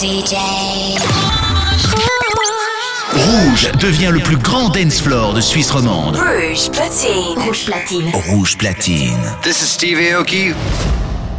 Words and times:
Rouge 0.00 0.30
devient 3.80 4.10
le 4.12 4.20
plus 4.20 4.36
grand 4.36 4.68
dance 4.68 5.00
floor 5.00 5.34
de 5.34 5.40
Suisse 5.40 5.72
romande. 5.72 6.16
Rouge 6.16 6.70
platine. 6.70 7.36
Rouge 7.44 7.64
platine. 7.64 8.12
Rouge 8.28 8.56
platine. 8.56 9.18
This 9.42 9.60
is 9.60 9.66
Steve 9.66 9.98
Aoki. 9.98 10.54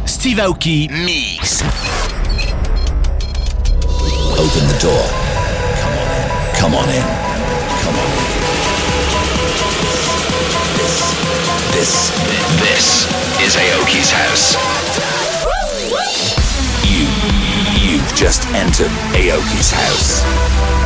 Steve 0.04 0.40
Aoki 0.40 0.90
mix. 0.90 1.62
Open 4.36 4.68
the 4.68 4.78
door. 4.82 5.06
Come 5.80 5.94
on 5.94 6.10
in. 6.18 6.22
Come 6.60 6.74
on 6.74 6.88
in. 6.90 7.04
Come 7.82 7.96
on. 7.96 8.10
This, 11.72 12.10
this 12.60 13.06
is 13.40 13.56
Aoki's 13.56 14.10
house. 14.10 14.58
just 18.20 18.46
entered 18.48 18.90
Aoki's 19.14 19.70
house. 19.70 20.79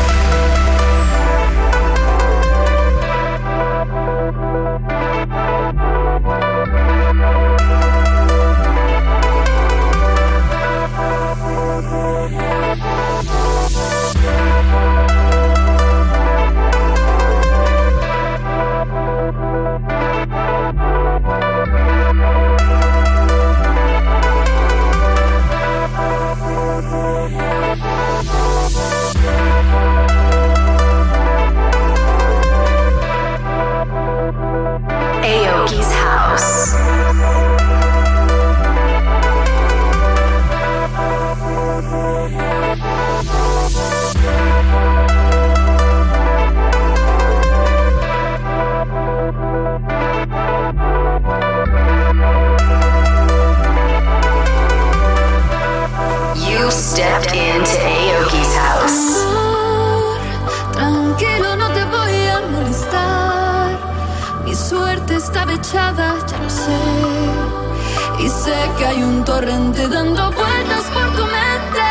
sé 68.44 68.70
que 68.76 68.84
hay 68.84 69.02
un 69.02 69.24
torrente 69.24 69.88
dando 69.88 70.30
vueltas 70.32 70.84
por 70.92 71.06
tu 71.16 71.24
mente. 71.36 71.86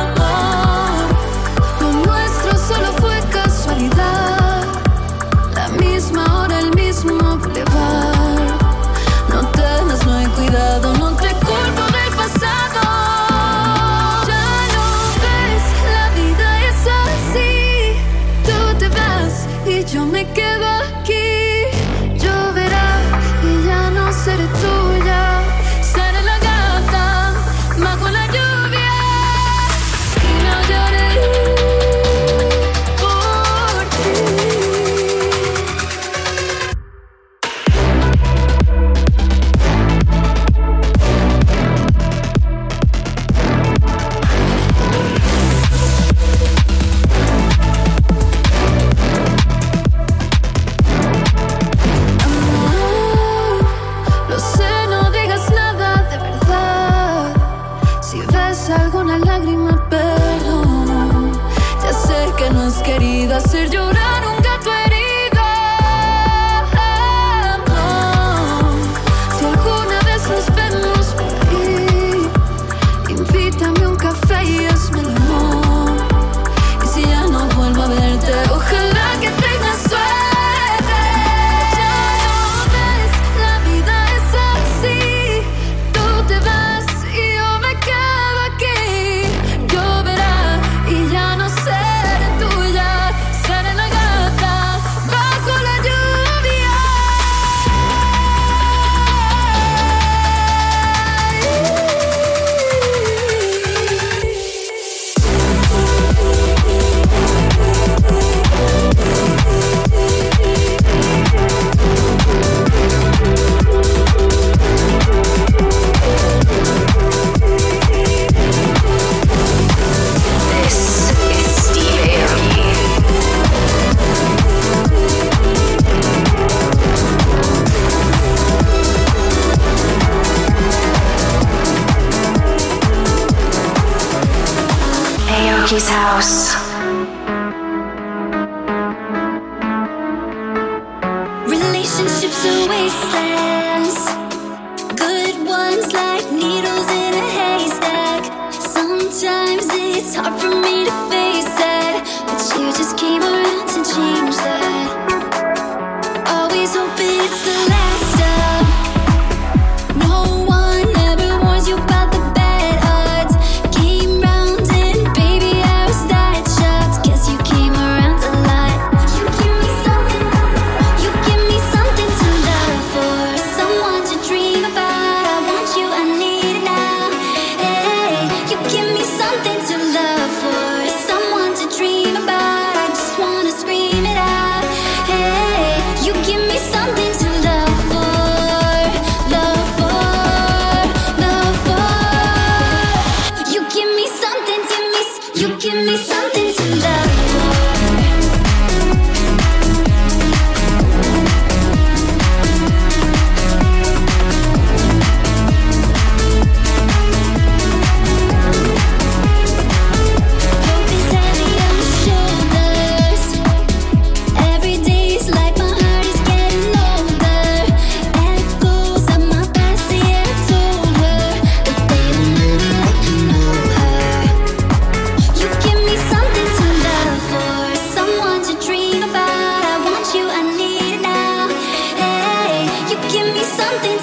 Amor, 0.00 1.08
lo 1.80 1.88
nuestro 2.06 2.52
solo 2.68 2.92
fue 3.00 3.16
casualidad. 3.32 4.62
La 5.54 5.68
misma 5.70 6.33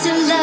to 0.04 0.14
love. 0.14 0.41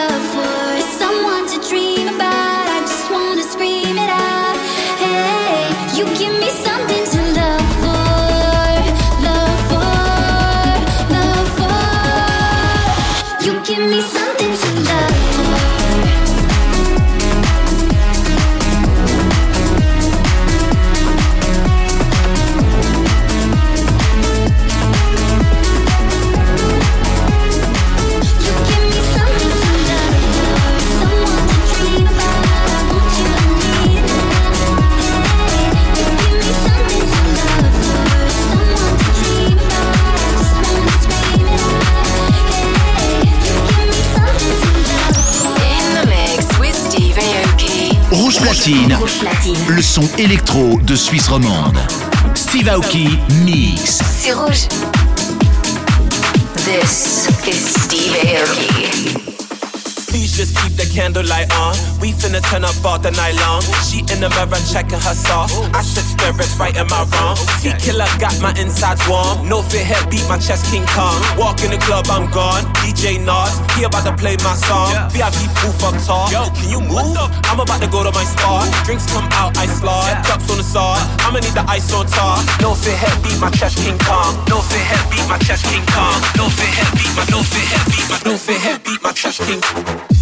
Le 48.71 49.81
son 49.81 50.07
électro 50.19 50.79
de 50.83 50.95
Suisse 50.95 51.27
romande. 51.29 51.79
Steve 52.35 52.69
Aoki 52.69 53.19
Mix. 53.43 54.03
C'est 54.21 54.35
rouge. 54.35 54.69
This 56.67 57.29
is 57.47 57.55
Steve 57.55 58.13
Aoki. 58.13 59.25
Please 60.09 60.37
just 60.37 60.55
keep 60.61 60.77
the 60.77 60.85
candlelight 60.95 61.51
on. 61.57 61.75
We 61.99 62.13
finna 62.13 62.43
turn 62.51 62.63
up 62.63 62.75
all 62.85 62.99
the 62.99 63.11
night 63.13 63.37
long. 63.41 63.63
She 63.89 64.01
in 64.13 64.21
the 64.21 64.29
mirror 64.29 64.61
checking 64.71 65.01
her 65.01 65.15
sauce. 65.15 65.55
I 65.73 65.81
said 65.81 66.05
right 66.59 66.77
in 66.77 66.87
my 66.89 67.07
wrong. 67.15 67.37
Tequila 67.63 68.07
got 68.19 68.35
my 68.41 68.53
insides 68.59 69.01
warm. 69.09 69.49
No 69.49 69.63
fit 69.63 69.87
head 69.87 70.11
beat 70.11 70.27
my 70.29 70.39
chest 70.39 70.67
King 70.71 70.85
Kong. 70.95 71.17
Walk 71.39 71.63
in 71.63 71.71
the 71.71 71.79
club, 71.79 72.07
I'm 72.11 72.31
gone. 72.31 72.65
DJ 72.83 73.23
Nas, 73.23 73.55
he 73.77 73.85
about 73.85 74.05
to 74.05 74.15
play 74.17 74.37
my 74.43 74.55
song. 74.55 74.93
VIP 75.11 75.49
proof 75.57 75.79
up 75.85 75.95
tall. 76.05 76.31
Yo, 76.31 76.51
can 76.51 76.69
you 76.69 76.81
move? 76.81 77.17
I'm 77.49 77.61
about 77.61 77.81
to 77.81 77.89
go 77.89 78.03
to 78.03 78.13
my 78.13 78.25
spot. 78.25 78.67
Drinks 78.85 79.07
come 79.13 79.29
out, 79.33 79.57
I 79.57 79.67
slide. 79.67 80.25
Cups 80.27 80.51
on 80.51 80.59
the 80.59 80.67
side. 80.67 81.03
I'ma 81.25 81.41
need 81.41 81.55
the 81.55 81.65
ice 81.69 81.93
on 81.95 82.07
top. 82.07 82.45
No 82.61 82.75
fit 82.75 82.97
head 82.99 83.17
beat 83.23 83.39
my 83.41 83.51
chest 83.51 83.79
King 83.79 83.99
Kong. 83.99 84.35
No 84.49 84.61
fit 84.61 84.83
head 84.83 85.05
beat 85.11 85.27
my 85.29 85.39
chest 85.39 85.65
King 85.67 85.85
Kong. 85.95 86.19
No 86.37 86.49
fit 86.51 86.73
head 86.77 86.91
beat 86.99 87.13
my 87.17 87.25
no 87.31 87.43
fit 87.43 87.67
head 87.71 87.85
beat 87.87 88.07
my 88.11 88.19
no 88.31 88.37
fit 88.37 88.61
head 88.61 88.85
beat 88.85 89.03
my 89.03 89.13
chest 89.13 89.41
King 89.47 89.61
Kong. 89.61 90.18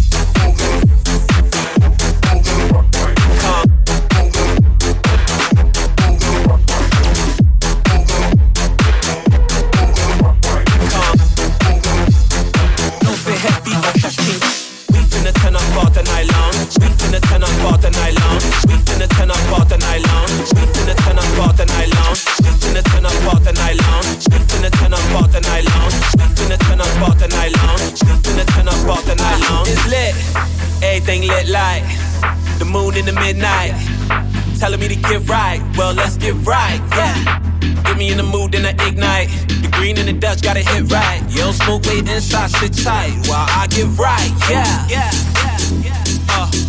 To 34.87 34.95
get 34.95 35.27
right, 35.27 35.61
well, 35.77 35.93
let's 35.93 36.17
get 36.17 36.35
right, 36.45 36.79
yeah. 36.91 37.39
Get 37.83 37.97
me 37.97 38.11
in 38.11 38.17
the 38.17 38.23
mood, 38.23 38.51
then 38.51 38.65
I 38.65 38.71
ignite. 38.87 39.29
The 39.61 39.69
green 39.71 39.97
and 39.97 40.07
the 40.07 40.13
Dutch 40.13 40.41
gotta 40.41 40.59
hit 40.59 40.91
right. 40.91 41.21
You 41.29 41.41
don't 41.41 41.53
smoke, 41.53 41.83
wait 41.85 42.07
inside, 42.07 42.49
sit 42.51 42.73
tight 42.83 43.13
while 43.27 43.47
I 43.49 43.67
get 43.67 43.87
right, 43.97 44.31
yeah. 44.49 44.87
Yeah, 44.87 45.11
yeah, 45.43 45.91
yeah. 45.91 46.03
Uh. 46.29 46.67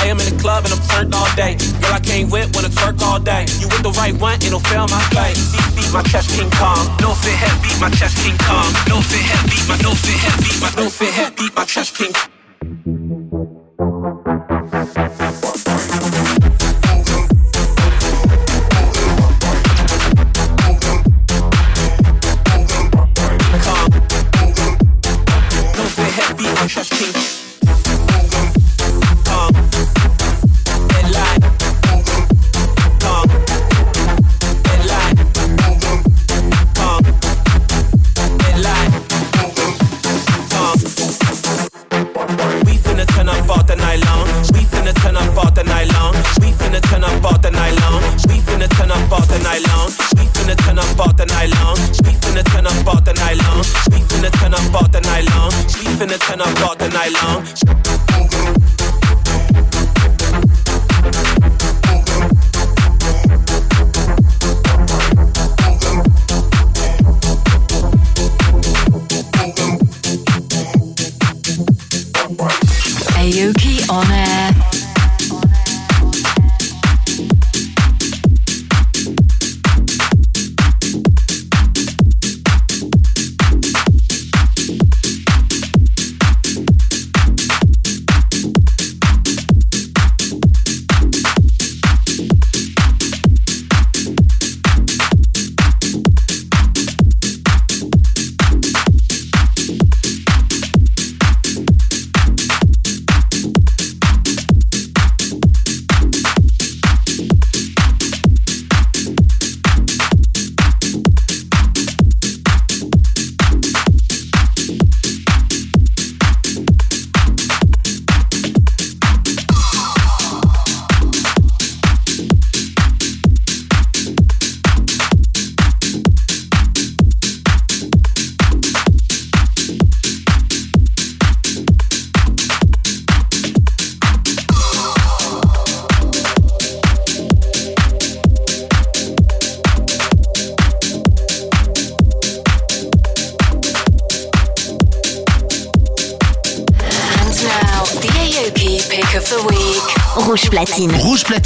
I 0.00 0.06
am 0.06 0.18
in 0.18 0.32
the 0.32 0.40
club 0.40 0.64
and 0.64 0.72
I'm 0.72 0.80
turned 0.88 1.14
all 1.14 1.28
day. 1.36 1.60
Girl, 1.80 1.92
I 1.92 2.00
can't 2.00 2.32
whip 2.32 2.56
when 2.56 2.64
I 2.64 2.72
twerk 2.72 3.02
all 3.02 3.20
day. 3.20 3.44
You 3.60 3.68
with 3.68 3.82
the 3.82 3.92
right 4.00 4.14
one, 4.16 4.40
it'll 4.40 4.60
fail 4.60 4.88
my 4.88 5.02
face. 5.12 5.52
Beat, 5.52 5.76
beat 5.76 5.92
my 5.92 6.02
chest, 6.02 6.32
King 6.32 6.50
Kong. 6.56 6.88
No 7.04 7.12
fit 7.12 7.36
head, 7.36 7.52
beat 7.60 7.78
my 7.80 7.90
chest, 7.90 8.16
King 8.24 8.38
Kong. 8.40 8.72
No 8.88 9.04
fit 9.04 9.20
head, 9.20 9.44
beat 9.52 9.66
my 9.68 9.76
no 9.84 9.92
fit 9.92 10.16
head, 10.16 10.40
beat 10.40 10.60
my 10.64 10.70
no 10.80 10.88
fit 10.88 11.12
head, 11.12 11.36
beat 11.36 11.54
my 11.54 11.64
chest, 11.64 11.96
King. 11.96 12.12
Rouge 12.16 12.39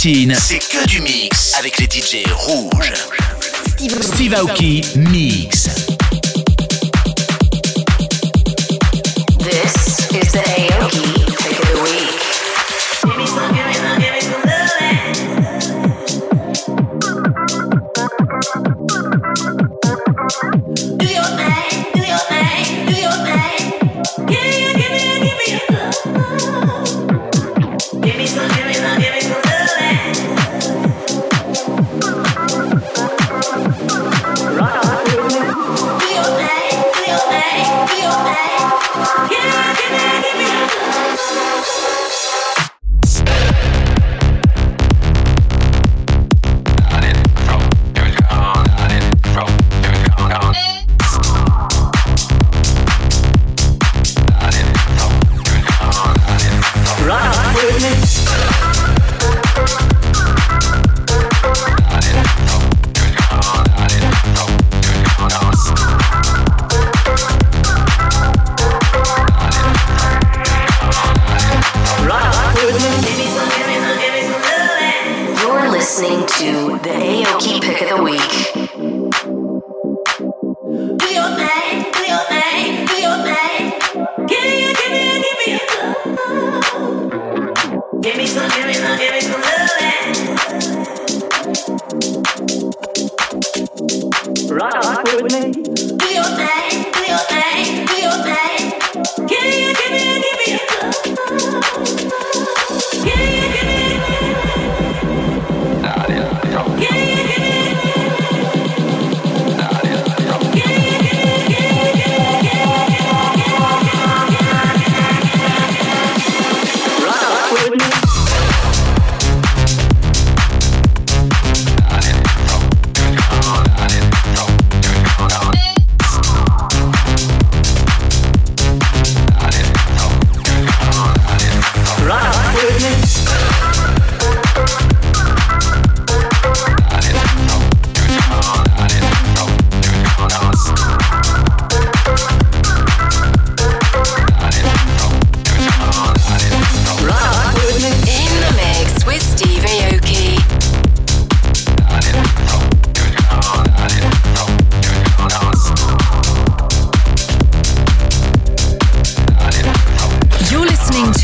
Platine, 0.04 0.34
c'est 0.34 0.58
que 0.58 0.86
du 0.86 1.00
mix 1.00 1.54
avec 1.58 1.78
les 1.78 1.86
DJ 1.86 2.30
rouges. 2.30 2.92
Steve, 3.68 4.02
Steve 4.02 4.34
Aoki 4.34 4.82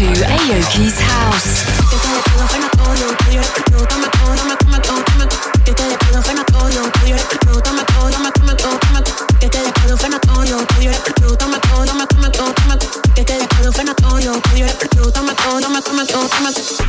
to 0.00 0.06
Aoki's 0.06 0.98
House. 0.98 1.60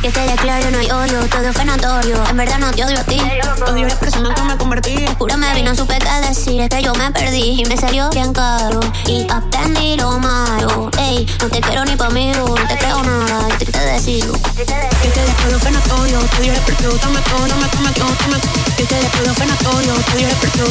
Que 0.02 0.10
quede 0.12 0.36
claro, 0.36 0.70
no 0.70 0.78
hay 0.78 0.90
odio, 0.90 1.18
todo 1.28 1.52
fue 1.52 1.64
notorio. 1.64 2.22
En 2.30 2.36
verdad 2.36 2.58
no 2.60 2.70
te 2.70 2.84
odio 2.84 3.00
a 3.00 3.02
ti. 3.02 3.20
Odio 3.66 3.86
a 3.86 3.88
la 3.88 3.96
persona 3.98 4.32
que 4.34 4.42
me 4.42 4.56
convertí. 4.56 5.04
Juro 5.18 5.36
me 5.36 5.52
vino, 5.54 5.74
supe 5.74 5.98
que 5.98 6.28
decir 6.28 6.60
es 6.60 6.68
que 6.68 6.80
yo 6.80 6.94
me 6.94 7.10
perdí 7.10 7.60
y 7.60 7.64
me 7.64 7.76
salió 7.76 8.08
bien 8.10 8.32
caro. 8.32 8.78
Y 9.06 9.26
aprendí 9.28 9.96
lo 9.96 10.16
malo. 10.20 10.90
Ey, 10.98 11.26
no 11.40 11.48
te 11.48 11.60
quiero 11.60 11.84
ni 11.84 11.96
pa' 11.96 12.10
mí, 12.10 12.30
no 12.36 12.54
te 12.54 12.78
creo 12.78 13.02
nada. 13.02 13.48
Yo 13.58 13.66
te 13.66 13.78
decirlo. 13.78 14.34
Que 14.54 14.64
quede 14.64 15.34
claro, 15.38 15.58
fue 15.58 15.70
notorio. 15.72 16.20
Tú 16.20 16.42
eres 16.42 16.60
perfecto, 16.60 16.96
toma 16.98 17.20
toma, 17.22 17.68
toma. 17.94 18.38
Que 18.76 18.84
quede 18.84 19.08
claro, 19.10 19.34
fue 19.34 19.46
notorio. 19.46 19.94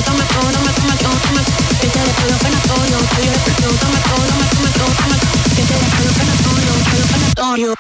Toma 0.06 0.24
toma, 0.32 0.72
toma 0.72 0.96
todo, 0.96 1.16
toma. 1.28 1.42
Que 1.82 1.88
quede 1.88 2.12
claro, 2.16 2.36
fue 2.40 2.50
notorio. 2.52 2.98
Toma 3.80 4.00
toma, 4.08 4.46
toma 4.48 4.70
todo, 4.80 4.92
toma. 4.96 5.16
Que 5.56 5.64
quede 5.64 5.88
claro, 5.92 6.12
fue 6.16 6.26
notorio, 6.26 6.71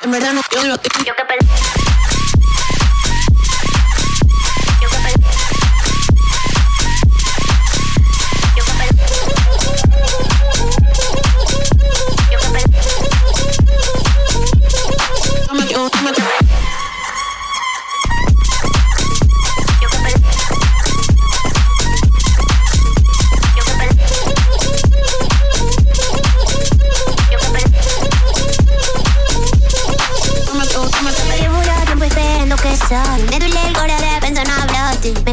en 0.03 0.12
verdad 0.12 0.34
no 0.34 0.41
yo, 0.51 0.62
yo, 0.63 0.75
yo, 0.75 1.03
yo 1.06 1.15
que 1.15 1.71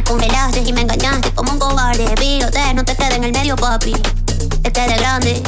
congelaste 0.09 0.63
y 0.67 0.73
me 0.73 0.81
engañaste 0.81 1.31
como 1.33 1.53
un 1.53 1.59
cobarde. 1.59 2.05
Pilote, 2.17 2.75
no 2.75 2.85
te 2.85 2.97
quedes 2.97 3.17
en 3.17 3.25
el 3.25 3.33
medio, 3.33 3.55
papi. 3.57 3.93
Te 4.63 4.73
quedé 4.73 4.97
grande. 4.97 5.43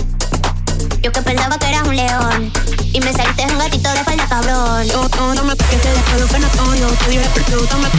Yo 1.02 1.10
que 1.10 1.22
pensaba 1.22 1.58
que 1.58 1.66
eras 1.66 1.88
un 1.88 1.96
león. 1.96 2.52
Y 2.92 3.00
me 3.00 3.12
saliste 3.12 3.46
un 3.46 3.58
gatito 3.58 3.90
de 3.90 4.04
falda 4.04 4.26
cabrón. 4.28 4.86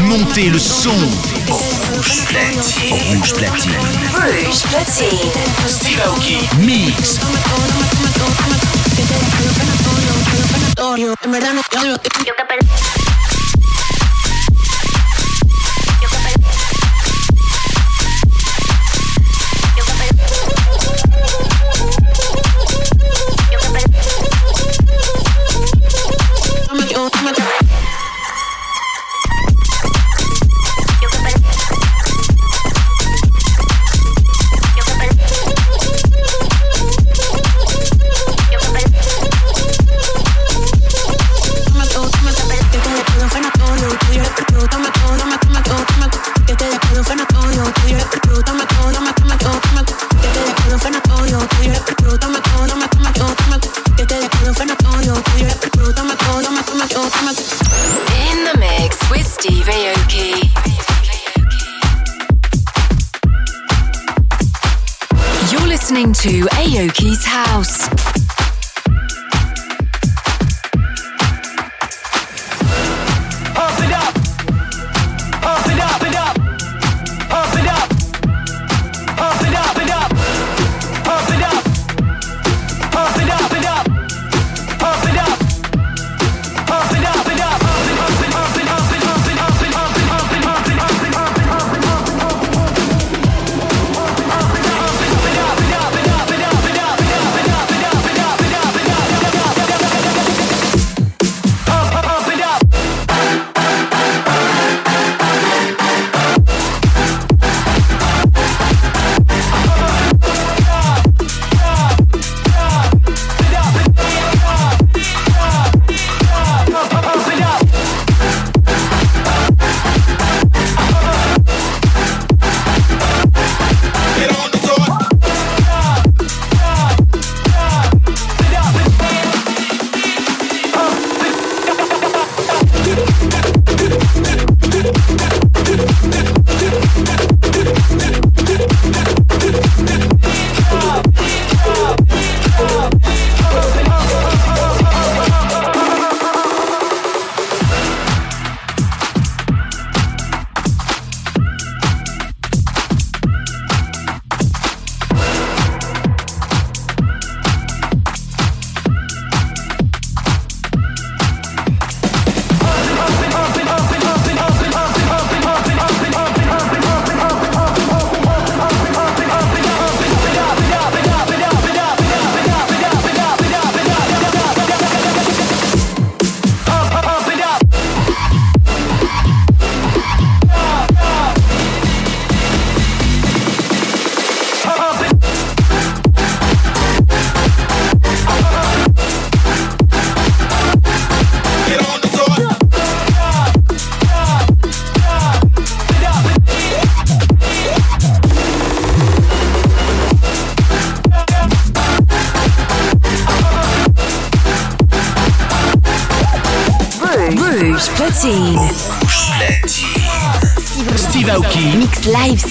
Montez 0.08 0.51
le 0.51 0.60
son. 0.60 0.94
Rouge 1.48 2.22
Platine. 2.27 3.15
Rouge 3.15 3.34
Platine. 3.34 3.77
Rouge 4.13 4.68
Platine. 4.68 5.32
Steve 5.68 6.01
Aoki 6.03 6.38
Mix. 6.60 7.20
En 11.24 11.32
verdad 11.32 11.53
no 11.53 11.62
te 11.70 11.77
odio 11.80 11.96
a 11.96 11.98
ti. 11.98 12.10
Yo 12.25 12.34
que 12.36 12.44
perdí. 12.46 12.90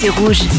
C'est 0.01 0.09
rouge. 0.09 0.50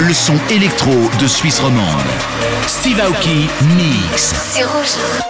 Le 0.00 0.12
son 0.12 0.34
électro 0.50 0.92
de 1.20 1.26
Suisse 1.26 1.60
romande. 1.60 2.00
Steve 2.66 3.00
Aoki 3.00 3.48
Mix. 3.76 4.34
C'est 4.52 4.64
rouge. 4.64 5.29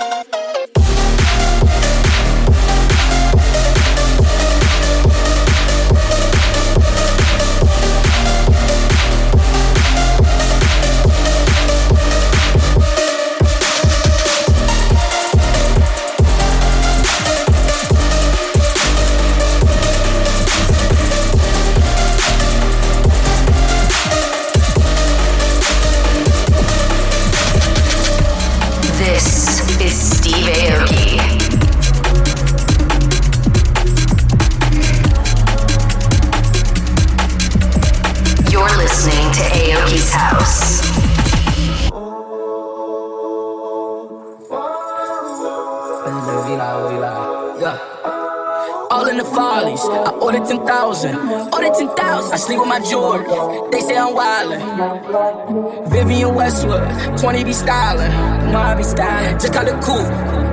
Sleep 52.36 52.58
with 52.58 52.68
my 52.68 52.80
jewelry. 52.80 53.24
They 53.70 53.80
say 53.80 53.96
I'm 53.96 54.14
wildin'. 54.14 55.90
Vivienne 55.90 56.34
Westwood, 56.34 56.88
20 57.18 57.44
be 57.44 57.50
stylin'. 57.50 58.10
No, 58.52 58.58
I 58.58 58.74
be 58.74 58.82
stylin'. 58.82 59.40
Just 59.40 59.52
got 59.52 59.66
it 59.66 59.80
cool. 59.82 60.06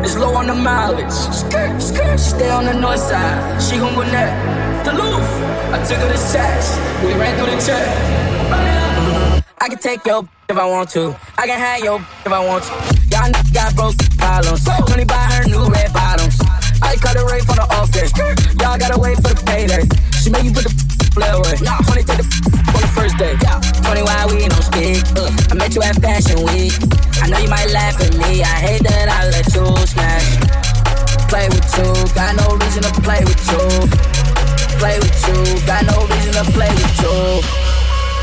It's 0.03 0.17
low 0.17 0.33
on 0.35 0.47
the 0.47 0.55
mileage. 0.55 1.11
She 2.19 2.29
stay 2.29 2.49
on 2.49 2.65
the 2.65 2.73
north 2.73 2.99
side. 2.99 3.61
She 3.61 3.77
gon' 3.77 3.93
go 3.95 4.03
net. 4.03 4.85
Duluth. 4.85 5.23
I 5.73 5.83
took 5.87 5.97
her 5.97 6.11
to 6.11 6.17
sex. 6.17 6.77
We 7.03 7.13
ran 7.13 7.37
through 7.37 7.55
the 7.55 7.61
check. 7.65 7.87
I 9.59 9.69
can 9.69 9.77
take 9.77 10.05
your 10.05 10.27
if 10.49 10.57
I 10.57 10.65
want 10.65 10.89
to. 10.91 11.15
I 11.37 11.45
can 11.45 11.59
have 11.59 11.83
your 11.83 11.99
if 12.25 12.31
I 12.31 12.45
want 12.45 12.63
to. 12.65 12.71
Y'all 13.11 13.31
got 13.53 13.75
broke 13.75 13.97
problems. 14.17 14.63
20 14.63 15.05
buy 15.05 15.15
her 15.15 15.47
new 15.47 15.65
red 15.67 15.93
bottoms. 15.93 16.39
I 16.81 16.95
cut 16.95 17.17
a 17.17 17.25
rate 17.25 17.43
for 17.43 17.55
the 17.55 17.67
office. 17.71 18.11
Y'all 18.61 18.77
gotta 18.77 18.99
wait 18.99 19.17
for 19.17 19.33
the 19.33 19.43
payday. 19.45 19.83
She 20.17 20.29
make 20.29 20.43
you 20.43 20.51
put 20.51 20.63
the 20.63 20.86
play 21.17 21.33
away. 21.33 21.57
20 21.57 22.03
take 22.05 22.21
the 22.21 22.25
on 22.77 22.81
the 22.85 22.91
first 22.93 23.17
day. 23.17 23.33
20 23.33 24.05
why 24.05 24.25
we 24.29 24.45
don't 24.45 24.61
speak. 24.61 25.01
Uh, 25.17 25.29
I 25.49 25.53
met 25.57 25.73
you 25.73 25.81
at 25.81 25.97
Fashion 25.97 26.45
Week. 26.45 26.77
I 27.21 27.29
know 27.29 27.39
you 27.41 27.49
might 27.49 27.69
laugh 27.73 27.97
at 27.97 28.13
me. 28.13 28.45
I 28.45 28.55
hate 28.61 28.83
that 28.85 29.09
I 29.09 29.25
let 29.33 29.49
you 29.49 29.65
smash. 29.89 30.27
Play 31.27 31.49
with 31.49 31.67
you, 31.75 31.89
got 32.13 32.37
no 32.37 32.55
reason 32.61 32.85
to 32.85 32.93
play 33.01 33.21
with 33.25 33.41
you. 33.49 33.65
Play 34.77 34.95
with 35.01 35.17
you, 35.27 35.39
got 35.65 35.83
no 35.89 36.05
reason 36.05 36.33
to 36.37 36.45
play 36.53 36.69
with 36.69 37.01
you. 37.01 37.17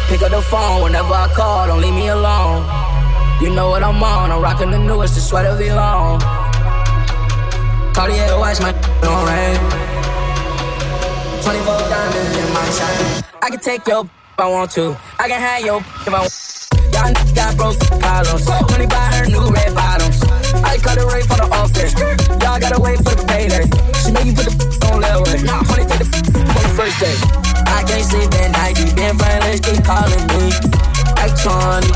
Pick 0.09 0.23
up 0.23 0.31
the 0.31 0.41
phone 0.41 0.83
whenever 0.83 1.13
I 1.13 1.29
call, 1.35 1.67
don't 1.67 1.81
leave 1.83 1.95
me 1.95 2.09
alone. 2.09 2.63
You 3.43 3.51
know 3.51 3.69
what 3.71 3.83
I'm 3.83 4.03
on, 4.03 4.31
I'm 4.31 4.41
rocking 4.41 4.71
the 4.71 4.79
newest, 4.79 5.17
the 5.17 5.21
sweater 5.21 5.59
be 5.59 5.71
long. 5.71 6.21
Cartier 7.93 8.39
watch 8.39 8.61
my 8.61 8.73
don't 9.03 9.27
rain. 9.27 9.84
24 11.45 11.77
diamonds 11.93 12.37
in 12.41 12.49
my 12.57 12.65
chain. 12.73 13.25
I 13.43 13.51
can 13.51 13.61
take 13.61 13.87
your 13.87 14.09
if 14.09 14.41
I 14.41 14.49
want 14.49 14.71
to. 14.81 14.97
I 15.21 15.29
can 15.29 15.37
have 15.37 15.61
your 15.61 15.85
if 15.85 16.09
I 16.09 16.25
want. 16.25 16.33
Y'all 16.89 17.13
got 17.37 17.53
broke 17.61 17.77
problems. 18.01 18.49
20 18.49 18.87
buy 18.89 19.13
her 19.13 19.29
new 19.29 19.45
red 19.53 19.77
bottoms. 19.77 20.25
I 20.65 20.81
cut 20.81 20.97
a 20.97 21.05
rate 21.05 21.29
for 21.29 21.37
the 21.37 21.45
office. 21.53 21.93
Y'all 22.41 22.57
gotta 22.57 22.81
wait 22.81 22.97
for 23.05 23.13
the 23.13 23.29
payday. 23.29 23.69
She 24.01 24.17
make 24.17 24.25
you 24.25 24.33
put 24.33 24.49
the 24.49 24.89
on 24.89 25.05
way. 25.05 25.37
20 25.45 25.85
take 25.85 26.01
the 26.01 26.09
on 26.49 26.63
the 26.65 26.73
first 26.81 26.97
day. 26.97 27.13
I 27.69 27.85
can't 27.85 28.09
sleep 28.09 28.33
at 28.41 28.49
night. 28.57 28.81
You 28.81 28.89
been 28.97 29.13
friendless, 29.21 29.61
keep 29.61 29.85
calling 29.85 30.25
me. 30.33 30.49
20, 31.45 31.93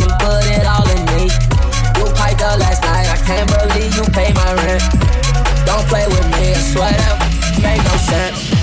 can 0.00 0.12
put 0.16 0.48
it 0.48 0.64
all 0.64 0.88
in 0.88 1.02
me. 1.12 1.28
You 2.00 2.08
piped 2.16 2.40
up 2.40 2.56
last 2.56 2.80
night. 2.88 3.04
I 3.04 3.20
can't 3.20 3.44
believe 3.52 3.92
you 4.00 4.04
pay 4.16 4.32
my 4.32 4.48
rent. 4.64 4.80
Don't 5.68 5.84
play 5.92 6.08
with 6.08 6.24
me. 6.40 6.56
I 6.56 6.60
swear 6.72 6.88
that 6.88 7.32
make 7.60 7.84
no 7.84 7.96
sense 8.00 8.61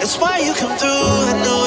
That's 0.00 0.16
why 0.18 0.38
you 0.38 0.54
come 0.54 0.78
through. 0.78 1.59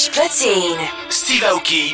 Rouge 0.00 0.10
platine. 0.12 0.88
Steve 1.10 1.44
Aoki. 1.44 1.92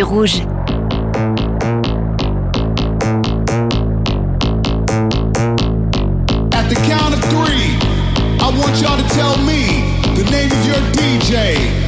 Sur 0.00 0.08
Rouge. 0.08 0.40
At 6.52 6.68
the 6.68 6.76
count 6.86 7.12
of 7.12 7.20
three, 7.28 7.76
I 8.40 8.50
want 8.56 8.80
y'all 8.80 8.96
to 8.96 9.08
tell 9.14 9.36
me 9.44 9.84
the 10.14 10.24
name 10.30 10.50
of 10.50 10.66
your 10.66 10.80
DJ. 10.92 11.80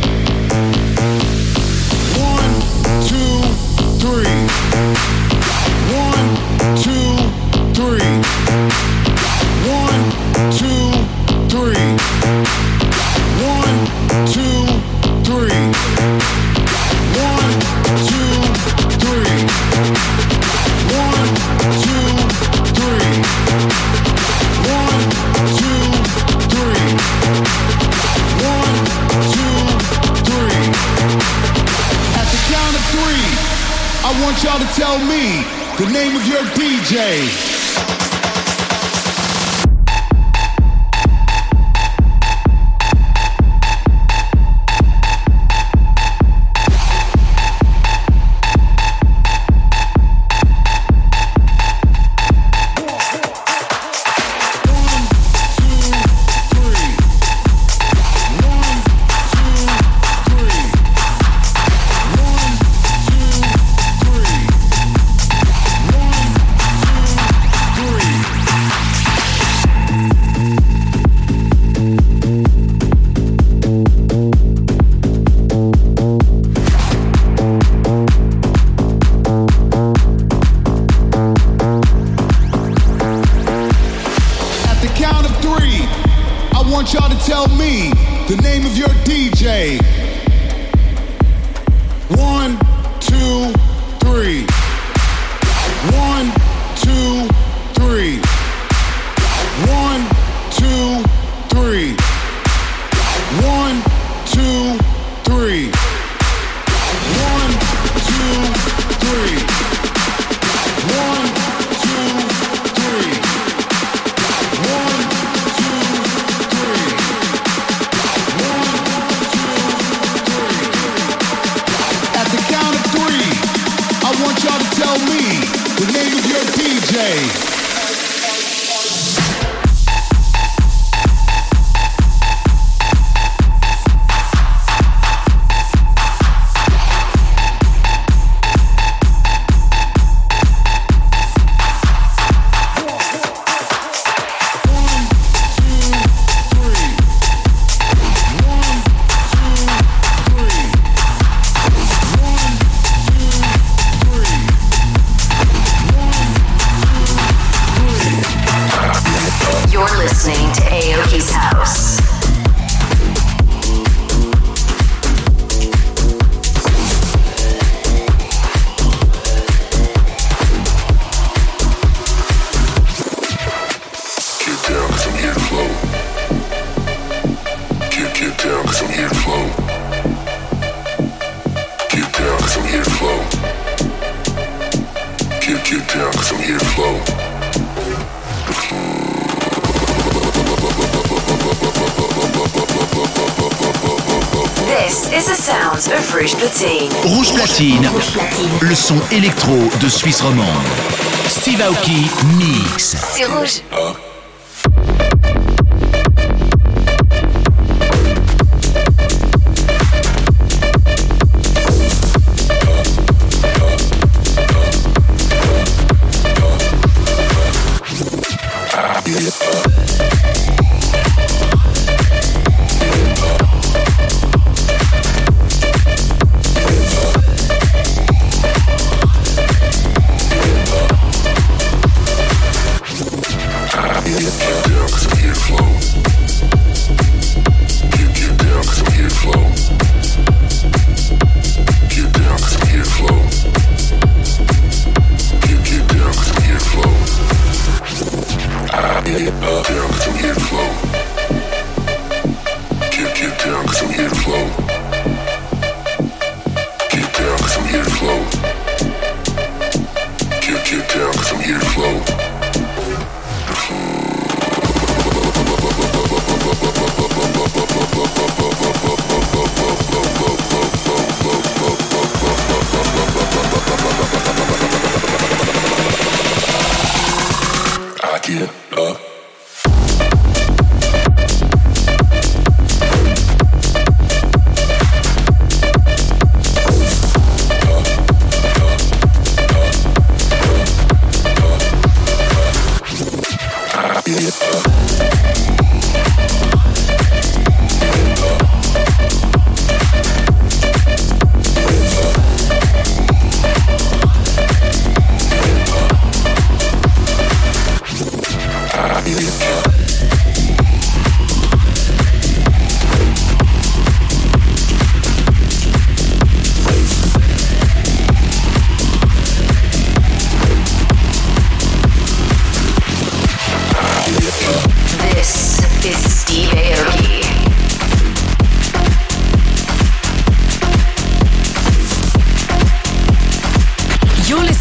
Y'all 34.45 34.59
to 34.59 34.67
tell 34.75 34.99
me 34.99 35.43
the 35.79 35.91
name 35.93 36.15
of 36.15 36.27
your 36.29 36.43
DJ. 36.55 37.62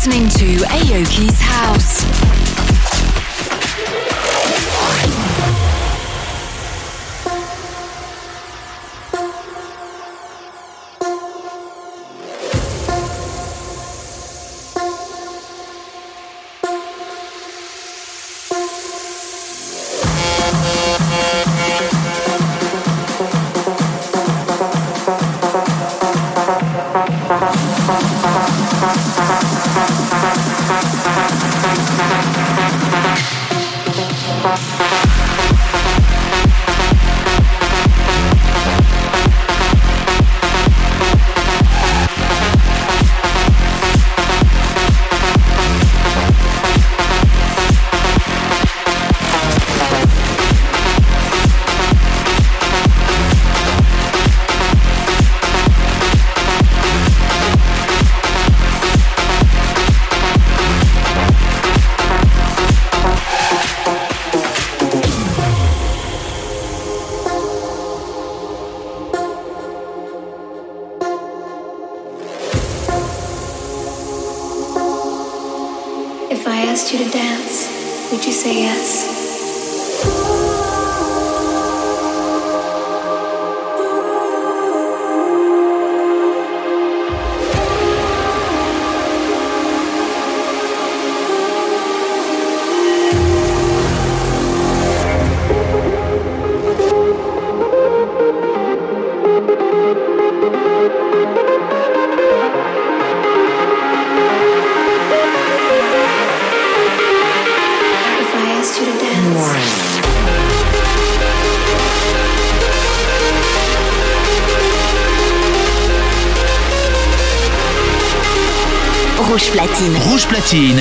listening 0.03 0.27
to 0.29 0.65
Aoki's 0.65 1.39
House. 1.39 2.50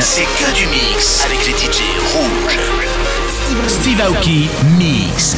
C'est 0.03 0.25
que 0.25 0.53
du 0.57 0.67
mix 0.67 1.25
avec 1.25 1.47
les 1.47 1.53
DJ 1.53 1.83
rouges. 2.13 2.59
Steve 3.69 4.01
Aoki 4.01 4.49
Mix. 4.77 5.37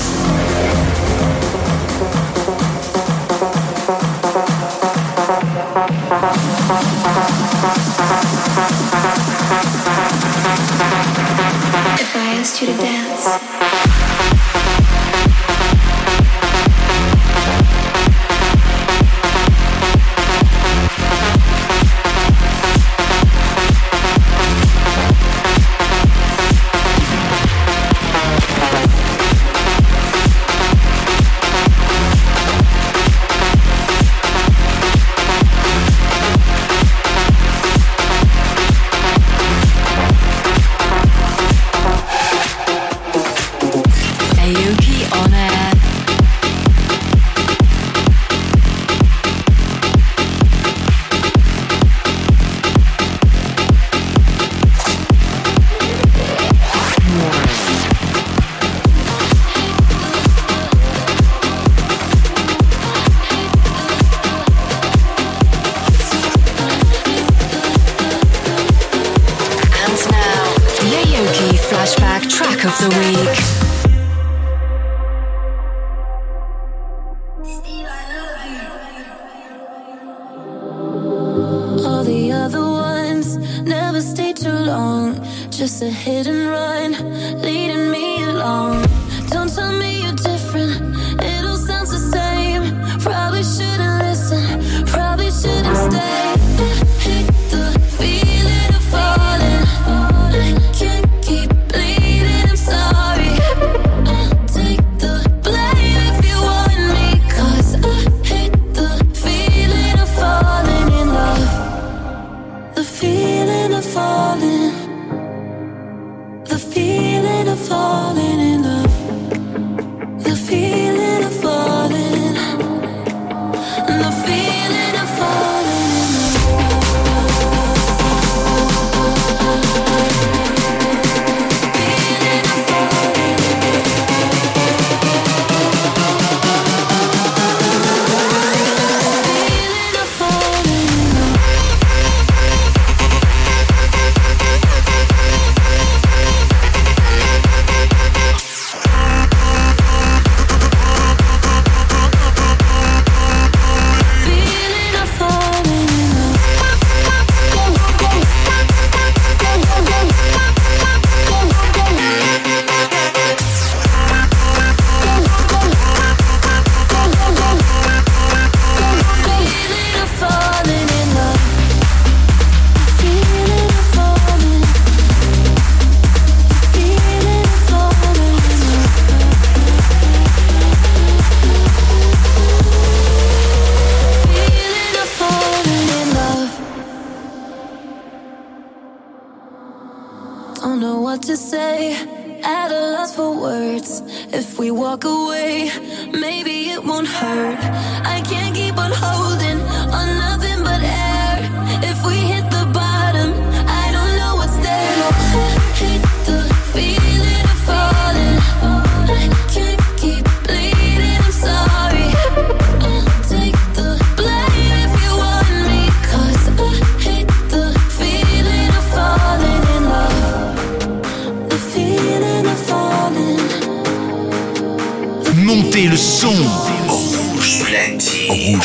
If 11.98 12.16
I 12.16 12.38
asked 12.40 12.62
you 12.62 12.68
to 12.68 12.76
dance 12.78 13.28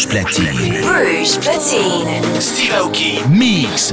platine. 0.08 0.48
Rouge 0.48 0.80
platine. 0.80 0.88
Rouge 0.88 1.38
Platine. 1.40 2.42
Steve 2.42 2.74
Aoki 2.74 3.20
mix. 3.30 3.92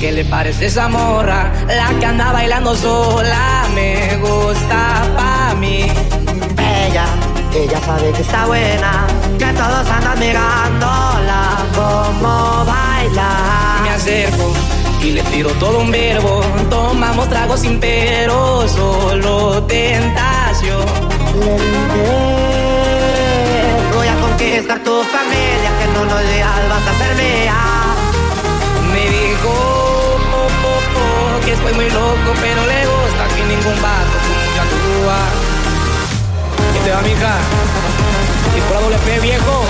¿Qué 0.00 0.10
le 0.10 0.24
parece 0.24 0.66
esa 0.66 0.88
morra? 0.88 1.52
La 1.68 1.90
que 1.98 2.06
anda 2.06 2.32
bailando 2.32 2.74
sola 2.74 3.66
me 3.74 4.16
gusta 4.16 5.06
pa' 5.14 5.54
mí. 5.56 5.82
Ella, 6.58 7.04
ella 7.54 7.80
sabe 7.84 8.10
que 8.12 8.22
está 8.22 8.46
buena, 8.46 9.06
que 9.38 9.46
todos 9.52 9.90
andan 9.90 10.18
mirándola 10.18 11.42
como 11.74 12.64
baila. 12.64 13.30
Me 13.82 13.90
acerco 13.90 14.52
y 15.02 15.12
le 15.12 15.22
tiro 15.24 15.50
todo 15.60 15.80
un 15.80 15.90
verbo. 15.90 16.40
Tomamos 16.70 17.28
tragos 17.28 17.60
sin 17.60 17.78
pero, 17.78 18.66
solo 18.68 19.62
tentación. 19.64 20.86
Voy 23.94 24.08
a 24.08 24.14
conquistar 24.14 24.78
tu 24.82 25.02
familia, 25.04 25.70
que 25.78 25.86
no 25.94 26.04
nos 26.06 26.22
días 26.32 26.68
vas 26.70 26.86
a 26.88 26.98
ser 26.98 27.16
mía. 27.16 27.56
Me 28.92 29.04
dijo 29.10 29.69
que 31.50 31.54
estoy 31.54 31.74
muy 31.74 31.90
loco, 31.90 32.30
pero 32.40 32.64
le 32.64 32.86
gusta 32.86 33.26
que 33.34 33.42
ningún 33.42 33.82
vato 33.82 34.16
como 34.22 34.40
yo 34.54 34.62
actúa. 34.62 35.18
¿Qué 36.72 36.78
te 36.84 36.90
va, 36.92 37.00
mija? 37.02 37.38
¿Y 38.56 38.60
por 38.60 38.76
la 38.76 38.80
doble 38.82 38.98
P, 38.98 39.18
viejo? 39.18 39.64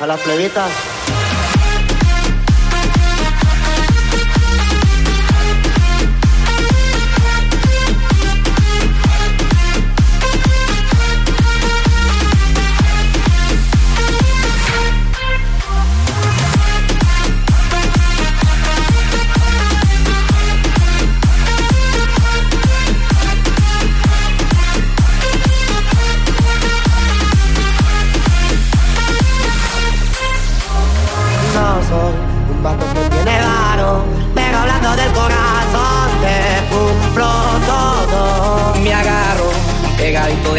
A 0.00 0.06
las 0.06 0.20
plebitas. 0.20 0.95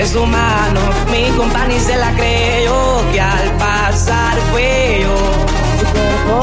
De 0.07 0.13
su 0.13 0.25
mano. 0.25 0.81
Mi 1.11 1.29
compañía 1.35 1.79
se 1.79 1.95
la 1.95 2.11
creyó 2.13 3.03
que 3.11 3.21
al 3.21 3.51
pasar 3.57 4.37
fue 4.51 5.01
yo. 5.03 5.15
Su 5.79 5.85
cuerpo, 5.85 6.41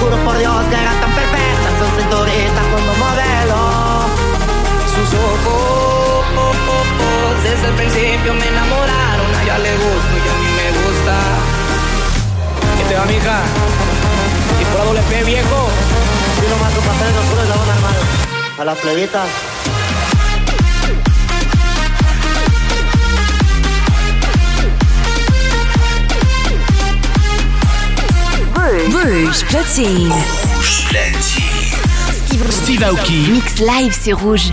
juro 0.00 0.16
por 0.24 0.38
Dios 0.38 0.56
que 0.70 0.76
era 0.76 0.92
tan 1.00 1.12
perfecta, 1.20 1.68
son 1.78 1.90
cinturita 1.98 2.62
como 2.72 2.90
modelo. 3.04 3.60
Sus 4.94 5.10
ojos 5.18 6.24
desde 7.42 7.66
el 7.68 7.74
principio 7.74 8.34
me 8.34 8.48
enamoraron. 8.48 9.34
A 9.36 9.42
ella 9.42 9.58
le 9.58 9.72
gusto 9.76 10.14
y 10.24 10.28
a 10.32 10.36
mí 10.40 10.48
me 10.60 10.68
gusta. 10.78 11.14
¿Qué 12.78 12.84
te 12.88 12.94
va, 12.94 13.04
mija? 13.06 13.36
¿Y 14.60 14.64
por 14.66 14.78
la 14.78 14.84
doble 14.84 15.02
P, 15.02 15.24
viejo? 15.24 15.68
Así 16.30 16.46
nomás 16.48 16.72
con 16.74 16.84
papeles 16.84 17.16
oscuros 17.16 17.48
la 17.48 17.56
van 17.56 17.68
a 17.68 17.74
armar. 17.74 17.96
A 18.58 18.64
las 18.64 18.78
plebitas. 18.78 19.28
Rouge 28.94 29.44
Platine. 29.46 30.08
Rouge 30.08 30.84
platine. 30.88 32.50
Steve 32.50 32.84
Aoki. 32.84 33.28
Mix 33.32 33.58
live 33.58 33.92
sur 33.92 34.20
Rouge. 34.20 34.52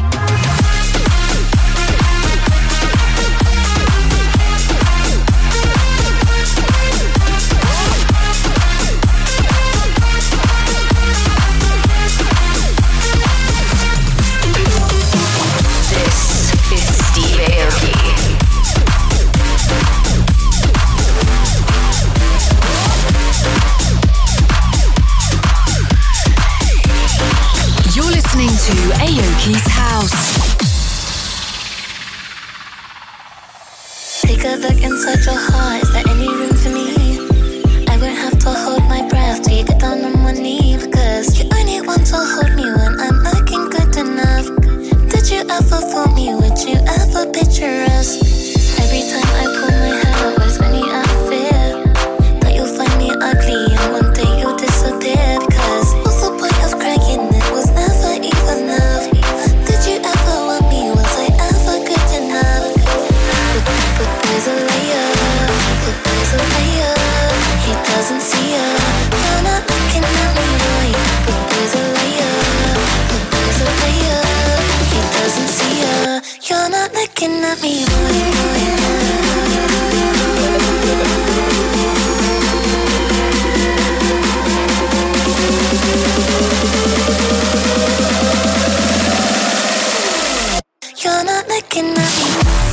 You're 91.73 91.85
not 91.85 91.95
looking 91.95 92.70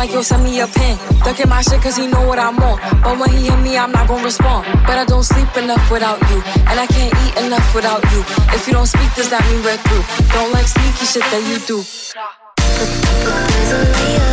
like, 0.00 0.12
yo, 0.14 0.22
send 0.22 0.42
me 0.42 0.58
a 0.60 0.66
pin. 0.66 0.96
Ducking 1.24 1.50
my 1.50 1.60
shit 1.60 1.82
cause 1.82 1.96
he 1.98 2.06
know 2.06 2.26
what 2.26 2.38
I'm 2.38 2.56
on. 2.58 2.80
But 3.04 3.20
when 3.20 3.28
he 3.36 3.40
hit 3.48 3.60
me, 3.60 3.76
I'm 3.76 3.92
not 3.92 4.08
gonna 4.08 4.24
respond. 4.24 4.64
But 4.86 4.96
I 4.96 5.04
don't 5.04 5.22
sleep 5.22 5.50
enough 5.58 5.84
without 5.90 6.18
you. 6.30 6.40
And 6.68 6.76
I 6.80 6.86
can't 6.86 7.12
eat 7.24 7.34
enough 7.44 7.68
without 7.74 8.02
you. 8.12 8.20
If 8.56 8.66
you 8.66 8.72
don't 8.72 8.86
speak, 8.86 9.12
does 9.14 9.28
that 9.28 9.44
mean 9.48 9.60
we're 9.60 9.76
through? 9.84 10.04
Don't 10.32 10.52
like 10.56 10.68
sneaky 10.74 11.04
shit 11.04 11.26
that 11.32 11.42
you 11.44 11.56
do. 11.68 11.78
There's 11.84 13.72
a 13.76 13.82
layer, 13.94 14.32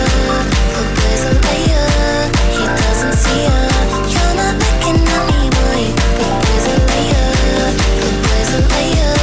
there's 1.03 1.24
a 1.28 1.34
layer. 1.47 1.88
He 2.55 2.63
doesn't 2.63 3.18
see 3.24 3.41
ya. 3.43 3.59
You're 4.13 4.36
not 4.39 4.55
looking 4.63 5.03
at 5.15 5.24
me, 5.28 5.41
boy. 5.51 5.84
There's 6.47 6.68
a 6.72 6.78
layer, 6.91 7.28
there's 8.24 8.51
a 8.55 8.61
layer. 8.72 9.15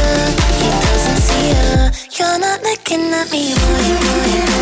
He 0.61 0.69
doesn't 0.85 1.21
see 1.25 1.45
ya. 1.57 1.65
You're 2.17 2.39
not 2.45 2.59
looking 2.69 3.05
at 3.17 3.33
me, 3.33 3.57
boy. 3.57 3.81
You're 3.89 4.54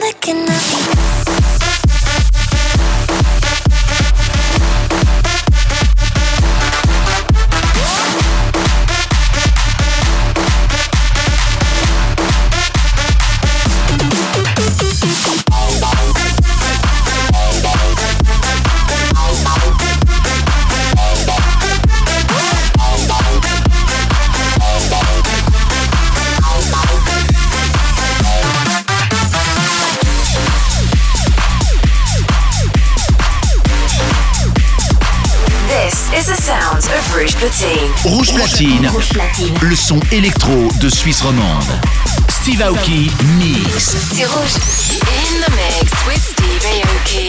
looking 0.00 0.48
at 0.48 0.90
me. 0.90 0.95
Is 36.16 36.26
the 36.26 36.34
sound 36.34 36.78
of 36.78 37.14
Rouge 37.14 37.34
Platine. 37.36 37.92
Rouge 38.04 38.32
Platine, 38.32 38.90
le 39.60 39.76
son 39.76 40.00
électro 40.10 40.68
de 40.80 40.88
Suisse 40.88 41.20
romande. 41.20 41.64
Steve 42.28 42.62
Aoki 42.62 43.10
Mix. 43.38 43.96
C'est 44.14 44.24
Rouge. 44.24 44.56
In 45.02 45.40
the 45.42 45.50
mix 45.52 45.92
with 46.06 46.22
Steve 46.22 46.64
Aoki. 46.64 47.28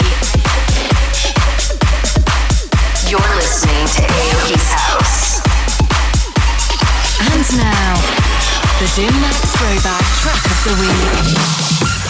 You're 3.09 3.35
listening 3.35 3.87
to 3.87 4.01
Aoki's 4.03 4.71
House. 4.71 5.41
And 7.19 7.57
now, 7.57 7.95
the 8.79 8.87
Dim 8.95 9.19
Mat 9.19 9.35
Throwback 9.57 10.03
Track 10.21 10.45
of 10.45 10.63
the 10.63 10.73
Week. 10.81 12.06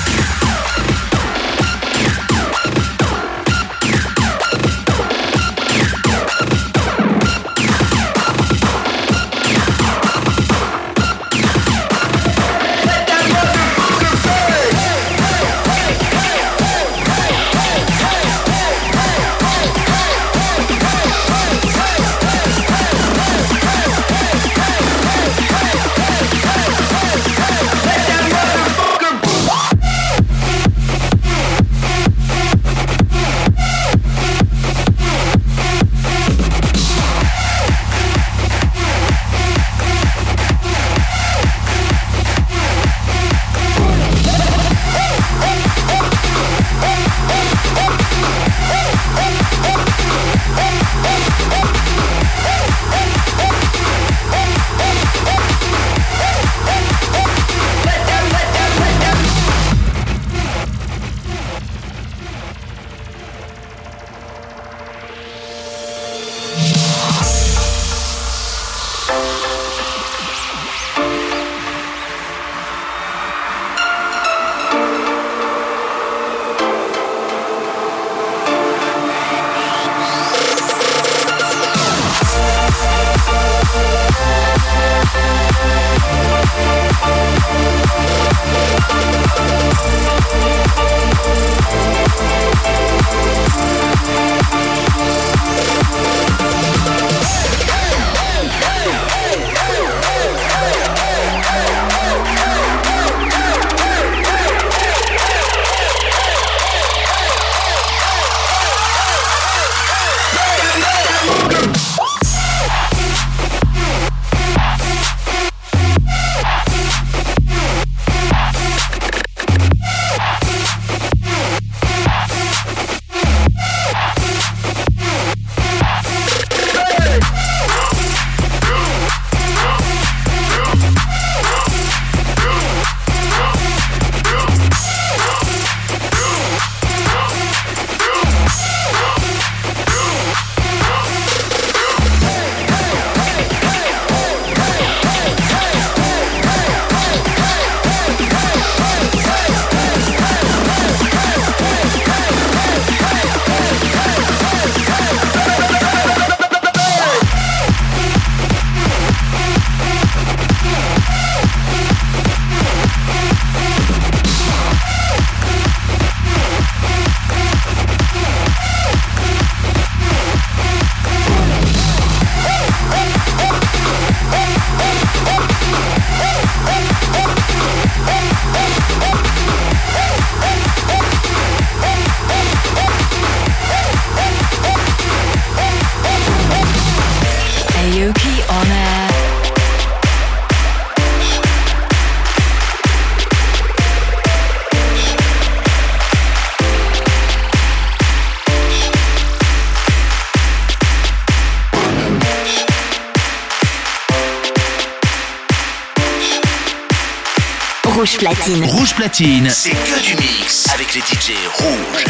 Rouge 207.97 208.17
Platine. 208.19 208.63
Rouge 208.63 208.93
Platine. 208.93 209.49
C'est 209.49 209.71
que 209.71 209.99
du 210.03 210.15
mix 210.17 210.67
avec 210.71 210.93
les 210.93 211.01
DJ 211.01 211.33
rouges. 211.55 212.05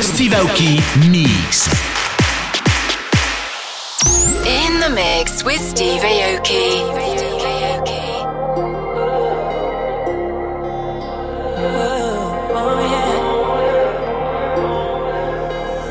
Steve 0.00 0.34
Aoki 0.34 0.80
Mix. 1.08 1.68
In 4.44 4.80
the 4.80 4.90
mix 4.92 5.44
with 5.44 5.60
Steve 5.60 6.02
Aoki. 6.02 6.82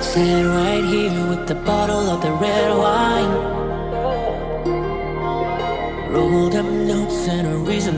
Sitting 0.02 0.48
right 0.48 0.84
here 0.84 1.30
with 1.30 1.48
the 1.48 1.56
bottle 1.56 2.10
of 2.10 2.22
the 2.22 2.32
red 2.34 2.78
wine 2.78 3.31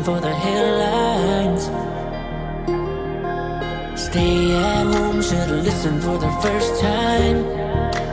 for 0.04 0.20
the 0.20 0.34
headlines. 0.34 1.64
Stay 4.00 4.52
at 4.52 4.86
home, 4.94 5.22
should've 5.22 5.64
listened 5.64 6.04
for 6.04 6.18
the 6.18 6.30
first 6.42 6.82
time. 6.82 7.38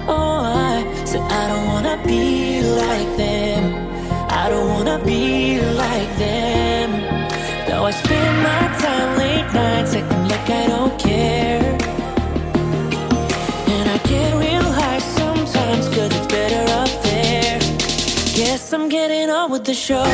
Oh, 0.07 0.39
I 0.45 1.05
said 1.05 1.21
I 1.21 1.49
don't 1.49 1.67
wanna 1.73 1.97
be 2.07 2.63
like 2.63 3.17
them. 3.17 3.63
I 4.29 4.49
don't 4.51 4.69
wanna 4.69 5.05
be 5.05 5.61
like 5.85 6.13
them. 6.17 6.91
Though 7.67 7.85
I 7.87 7.91
spend 7.91 8.35
my 8.49 8.65
time 8.85 9.19
late 9.19 9.53
nights 9.53 9.95
acting 9.95 10.29
like 10.29 10.49
I 10.63 10.67
don't 10.69 10.97
care, 10.99 11.77
and 13.75 13.91
I 13.91 13.99
get. 14.09 14.40
on 19.41 19.51
with 19.51 19.65
the 19.65 19.75
show, 19.75 20.05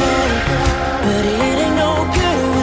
but 1.05 1.25
it 1.25 1.41
ain't 1.41 1.77
no 1.77 1.93
good. 2.15 2.56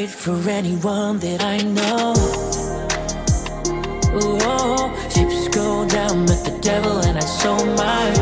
wait 0.00 0.08
for 0.08 0.48
anyone 0.48 1.18
that 1.18 1.42
I 1.42 1.58
know. 1.58 2.14
Whoa, 4.14 4.94
ships 5.10 5.48
go 5.48 5.86
down 5.86 6.24
Met 6.24 6.42
the 6.44 6.58
devil, 6.62 7.00
and 7.00 7.18
I 7.18 7.26
sold 7.40 7.68
my 7.76 8.12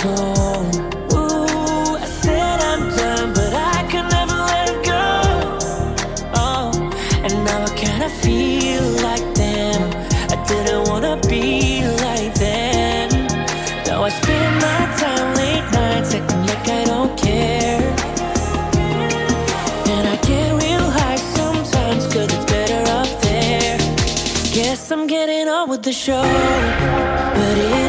soul. 0.00 0.57
the 25.88 25.92
show, 25.94 26.20
but 26.20 27.56
it 27.56 27.87